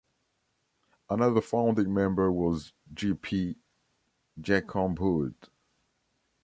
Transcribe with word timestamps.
Another 1.11 1.41
founding 1.41 1.93
member 1.93 2.31
was 2.31 2.73
G. 2.91 3.13
P. 3.13 3.55
Jacomb-Hood. 4.41 5.35